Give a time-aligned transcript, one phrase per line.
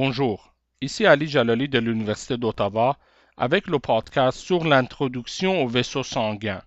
[0.00, 2.98] Bonjour, ici Ali Jalali de l'Université d'Ottawa
[3.36, 6.62] avec le podcast sur l'introduction au vaisseau sanguin.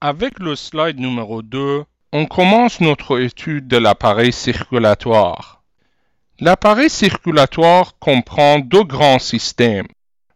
[0.00, 1.82] Avec le slide numéro 2,
[2.12, 5.64] on commence notre étude de l'appareil circulatoire.
[6.38, 9.88] L'appareil circulatoire comprend deux grands systèmes,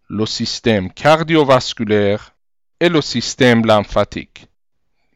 [0.09, 2.35] le système cardiovasculaire
[2.81, 4.49] et le système lymphatique.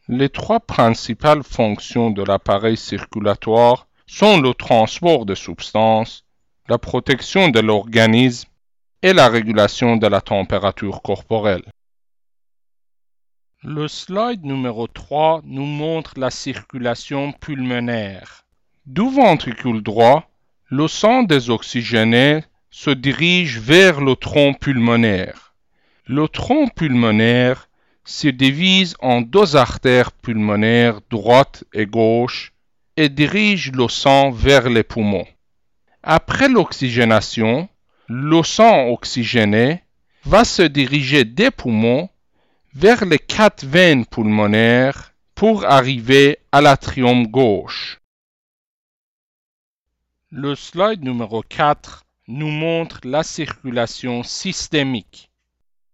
[0.07, 6.24] Les trois principales fonctions de l'appareil circulatoire sont le transport de substances,
[6.67, 8.49] la protection de l'organisme
[9.03, 11.65] et la régulation de la température corporelle.
[13.63, 18.45] Le slide numéro 3 nous montre la circulation pulmonaire.
[18.87, 20.27] Du ventricule droit,
[20.69, 25.55] le sang désoxygéné se dirige vers le tronc pulmonaire.
[26.07, 27.69] Le tronc pulmonaire
[28.05, 32.55] se divise en deux artères pulmonaires droite et gauche
[32.97, 35.27] et dirige le sang vers les poumons.
[36.07, 37.67] Après l'oxygénation,
[38.09, 39.83] le sang oxygéné
[40.27, 42.11] va se diriger des poumons
[42.75, 48.03] vers les quatre veines pulmonaires pour arriver à l'atrium gauche.
[50.31, 55.31] Le slide numéro 4 nous montre la circulation systémique.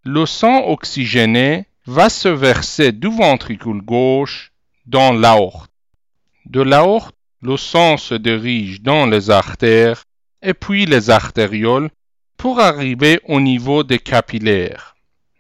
[0.03, 4.51] Le sang oxygéné va se verser du ventricule gauche
[4.87, 5.71] dans l'aorte.
[6.47, 10.05] De l'aorte, le sang se dirige dans les artères
[10.43, 11.91] et puis les artérioles
[12.37, 14.97] pour arriver au niveau des capillaires.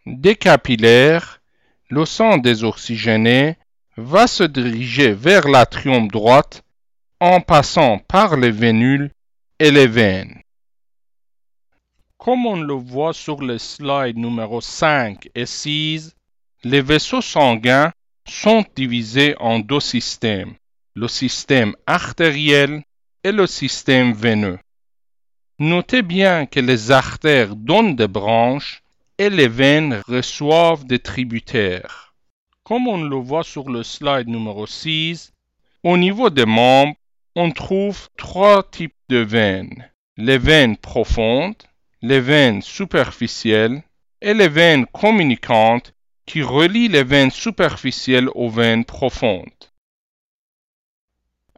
[0.06, 1.40] Des capillaires,
[1.88, 3.56] le sang désoxygéné
[3.96, 6.62] va se diriger vers l'atrium droite
[7.20, 9.10] en passant par les vénules
[9.58, 10.40] et les veines.
[12.16, 16.14] Comme on le voit sur le slide numéro 5 et 6,
[16.64, 17.92] les vaisseaux sanguins
[18.26, 20.54] sont divisés en deux systèmes,
[20.94, 22.83] le système artériel
[23.22, 24.58] et le système veineux.
[25.58, 28.83] Notez bien que les artères donnent des branches
[29.18, 32.14] et les veines reçoivent des tributaires.
[32.64, 35.33] Comme on le voit sur le slide numéro 6,
[35.83, 36.96] au niveau des membres,
[37.36, 39.90] on trouve trois types de veines.
[40.17, 41.62] Les veines profondes,
[42.02, 43.83] les veines superficielles
[44.20, 45.95] et les veines communicantes
[46.27, 49.70] qui relie les veines superficielles aux veines profondes.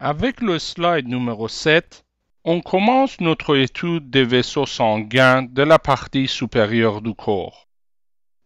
[0.05, 2.05] Avec le slide numéro 7,
[2.43, 7.69] on commence notre étude des vaisseaux sanguins de la partie supérieure du corps.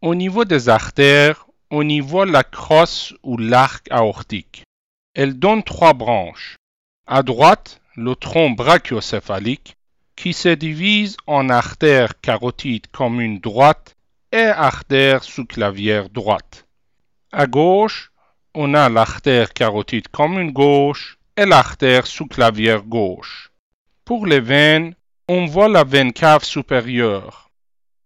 [0.02, 4.64] Au niveau des artères, on y voit la crosse ou l'arc aortique.
[5.14, 6.58] Elle donne trois branches.
[7.06, 9.78] À droite, le tronc brachiocéphalique,
[10.14, 13.96] qui se divise en artères carotides communes droite
[14.30, 16.66] et artère sous-clavière droite.
[17.32, 18.12] À gauche,
[18.52, 23.50] on a l'artère carotide commune gauche et l'artère sous-clavière gauche.
[24.04, 24.94] Pour les veines,
[25.28, 27.50] on voit la veine cave supérieure.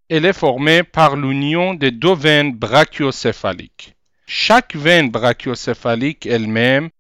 [0.09, 3.95] Elle est formée par l'union des deux veines brachiocéphaliques.
[4.27, 6.91] Chaque veine brachiocéphalique elle-même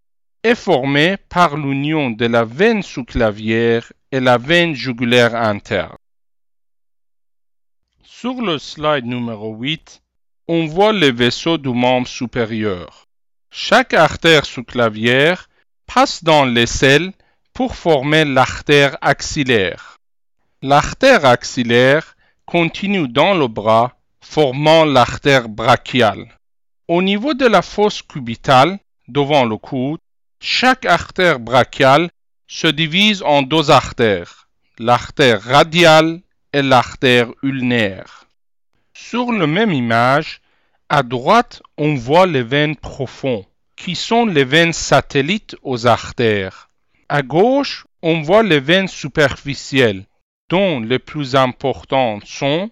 [0.45, 5.97] est formée par l'union de la veine sous-clavière et la veine jugulaire interne.
[8.05, 10.03] Sur le slide numéro 8,
[10.47, 13.09] on voit les vaisseaux du membre supérieur.
[13.51, 15.49] Chaque artère sous-clavière
[15.93, 17.13] passe dans l'aisselle
[17.53, 19.99] pour former l'artère axillaire.
[20.63, 26.27] L'artère axillaire continue dans le bras, formant l'artère brachiale.
[26.87, 30.01] Au niveau de la fosse cubitale, devant le coude,
[30.41, 32.09] chaque artère brachiale
[32.47, 34.49] se divise en deux artères,
[34.79, 36.21] l'artère radiale
[36.53, 38.27] et l'artère ulnaire.
[38.95, 40.41] Sur la même image,
[40.89, 43.45] à droite, on voit les veines profondes,
[43.83, 46.69] qui sont les veines satellites aux artères.
[47.09, 50.05] À gauche, on voit les veines superficielles,
[50.51, 52.71] dont les plus importantes sont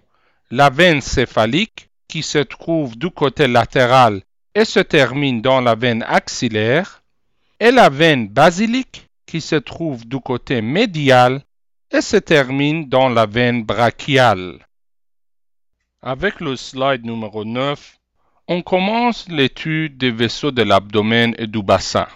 [0.51, 4.21] la veine céphalique, qui se trouve du côté latéral
[4.55, 7.03] et se termine dans la veine axillaire,
[7.59, 11.41] et la veine basilique, qui se trouve du côté médial
[11.91, 14.65] et se termine dans la veine brachiale.
[16.01, 17.98] Avec le slide numéro 9,
[18.51, 22.07] on commence l'étude des vaisseaux de l'abdomen et du bassin.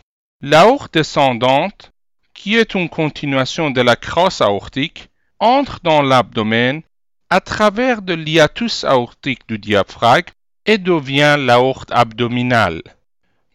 [0.41, 1.91] L'aorte descendante,
[2.33, 5.09] qui est une continuation de la crosse aortique,
[5.39, 6.81] entre dans l'abdomen
[7.29, 10.33] à travers de l'hiatus aortique du diaphragme
[10.65, 12.81] et devient l'aorte abdominale.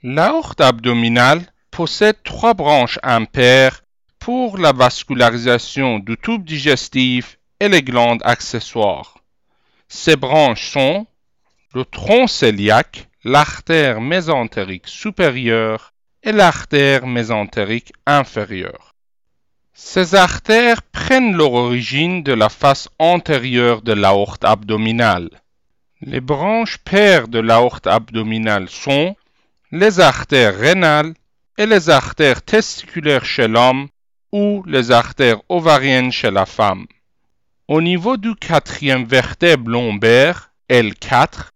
[0.05, 3.81] L'aorte abdominale possède trois branches impaires
[4.21, 9.19] pour la vascularisation du tube digestif et les glandes accessoires.
[9.89, 11.09] Ces branches sont
[11.75, 15.93] le tronc cœliaque, l'artère mésentérique supérieure
[16.23, 18.95] et l'artère mésentérique inférieure.
[19.75, 25.31] Ces artères prennent leur origine de la face antérieure de l'aorte abdominale.
[26.01, 29.15] Les branches pères de l'aorte abdominale sont
[29.71, 31.15] les artères rénales
[31.59, 33.89] et les artères testiculaires chez l'homme
[34.33, 36.87] ou les artères ovariennes chez la femme.
[37.69, 41.51] Au niveau du quatrième vertèbre lombaire, L4,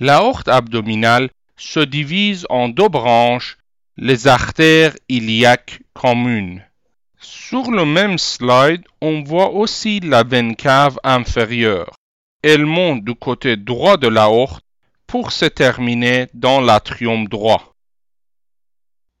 [0.00, 3.58] l'aorte abdominale se divise en deux branches,
[3.96, 6.62] les artères iliaques communes.
[7.20, 11.96] Sur le même slide, on voit aussi la veine cave inférieure.
[12.42, 14.64] Elle monte du côté droit de l'aorte
[15.08, 17.74] pour se terminer dans l'atrium droit.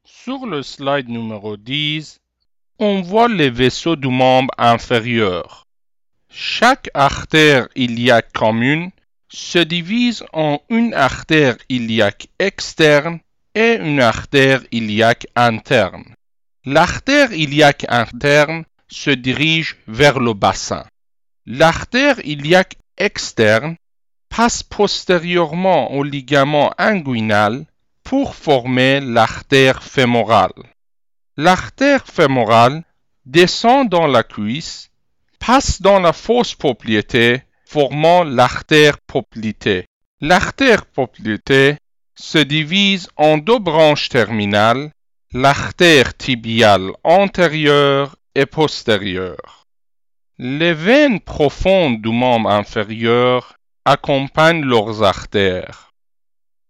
[0.04, 2.20] Sur le slide numéro 10,
[2.78, 5.64] on voit les vaisseaux du membre inférieur.
[6.28, 8.90] Chaque artère iliaque commune
[9.28, 13.20] se divise en une artère iliaque externe
[13.54, 16.04] et une artère iliaque interne.
[16.64, 20.84] L'artère iliaque interne se dirige vers le bassin.
[21.46, 23.76] L'artère iliaque externe
[24.28, 27.64] passe postérieurement au ligament inguinal
[28.04, 30.52] pour former l'artère fémorale.
[31.36, 32.82] L'artère fémorale
[33.26, 34.90] descend dans la cuisse,
[35.38, 39.84] passe dans la fosse poplitée, formant l'artère poplitée.
[40.22, 41.76] L'artère poplitée
[42.14, 44.90] se divise en deux branches terminales
[45.34, 49.66] l'artère tibiale antérieure et postérieure.
[50.38, 55.90] Les veines profondes du membre inférieur accompagnent leurs artères.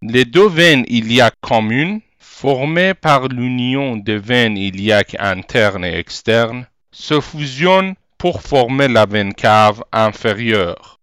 [0.02, 7.20] Les deux veines iliaques communes, formées par l'union des veines iliaques internes et externes, se
[7.20, 10.98] fusionnent pour former la veine cave inférieure.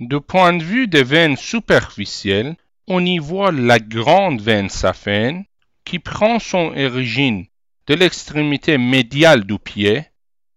[0.00, 2.56] Du point de vue des veines superficielles,
[2.88, 5.44] on y voit la grande veine saphène
[5.84, 7.46] qui prend son origine
[7.86, 10.04] de l'extrémité médiale du pied,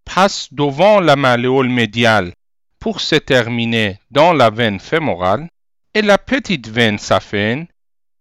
[0.04, 2.34] passe devant la malléole médiale
[2.80, 5.48] pour se terminer dans la veine fémorale,
[5.94, 7.68] et la petite veine saphène,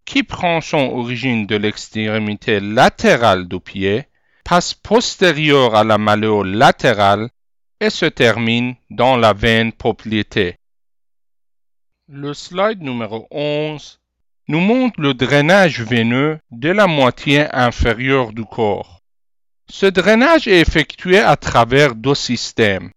[0.04, 4.04] qui prend son origine de l'extrémité latérale du pied,
[4.44, 7.28] passe postérieure à la malléole latérale
[7.80, 10.56] et se termine dans la veine poplitée.
[12.08, 14.00] Le slide numéro 11
[14.48, 19.00] nous montre le drainage veineux de la moitié inférieure du corps.
[19.70, 22.90] Ce drainage est effectué à travers deux systèmes,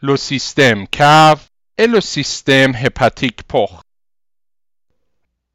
[0.00, 1.46] le système cave
[1.76, 3.84] et le système hépatique porte.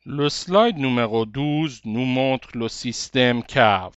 [0.06, 3.94] Le slide numéro 12 nous montre le système cave.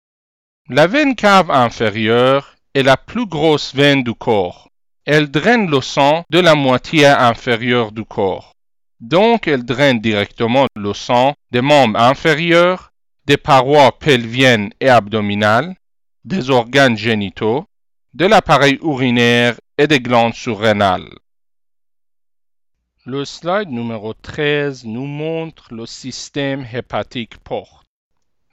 [0.71, 4.69] La veine cave inférieure la plus grosse veine du corps.
[5.05, 8.55] Elle draine le sang de la moitié inférieure du corps.
[9.01, 12.91] Donc, elle draine directement le sang des membres inférieurs,
[13.27, 15.75] des parois pelviennes et abdominales,
[16.25, 17.67] des organes génitaux,
[18.15, 21.11] de l'appareil urinaire et des glandes surrénales.
[23.05, 27.85] Le slide numéro 13 nous montre le système hépatique porte.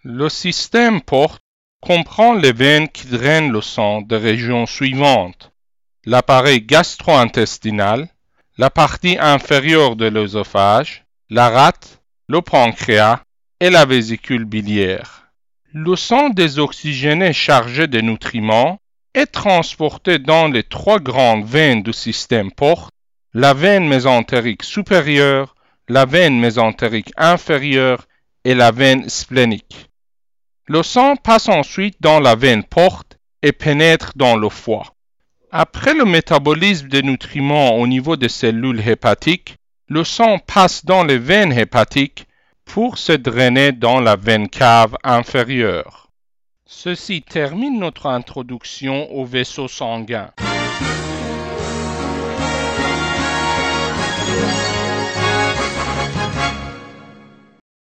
[0.04, 1.42] Le système porte
[1.81, 5.51] comprend les veines qui drainent le sang des régions suivantes.
[6.06, 8.07] L'appareil gastro-intestinal,
[8.57, 13.22] la partie inférieure de l'œsophage, la rate, le pancréas
[13.60, 15.27] et la vésicule biliaire.
[15.74, 18.79] Le sang désoxygéné chargé de nutriments
[19.13, 22.94] est transporté dans les trois grandes veines du système porte,
[23.34, 25.56] la veine mésentérique supérieure,
[25.88, 28.06] la veine mésentérique inférieure
[28.44, 29.90] et la veine splénique.
[30.68, 34.94] Le sang passe ensuite dans la veine porte et pénètre dans le foie.
[35.51, 41.18] Après le métabolisme des nutriments au niveau des cellules hépatiques, le sang passe dans les
[41.18, 42.25] veines hépatiques
[42.63, 46.10] pour se drainer dans la veine cave inférieure.
[46.65, 50.32] Ceci termine notre introduction au vaisseau sanguin.